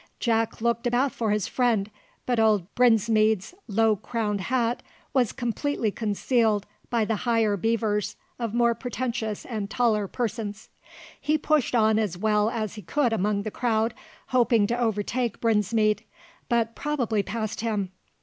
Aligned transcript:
Jack 0.19 0.61
looked 0.61 0.87
about 0.87 1.11
for 1.11 1.29
his 1.29 1.45
friend, 1.47 1.91
but 2.25 2.39
old 2.39 2.73
Brinsmead's 2.73 3.53
low 3.67 3.95
crowned 3.95 4.41
hat 4.41 4.81
was 5.13 5.31
completely 5.31 5.91
concealed 5.91 6.65
by 6.89 7.05
the 7.05 7.17
higher 7.17 7.55
beavers 7.55 8.15
of 8.39 8.55
more 8.55 8.73
pretentious 8.73 9.45
and 9.45 9.69
taller 9.69 10.07
persons. 10.07 10.69
He 11.19 11.37
pushed 11.37 11.75
on 11.75 11.99
as 11.99 12.17
well 12.17 12.49
as 12.49 12.73
he 12.73 12.81
could 12.81 13.13
among 13.13 13.43
the 13.43 13.51
crowd, 13.51 13.93
hoping 14.29 14.65
to 14.65 14.79
overtake 14.79 15.39
Brinsmead, 15.39 16.01
but 16.49 16.73
probably 16.75 17.21
passed 17.21 17.61
him. 17.61 17.91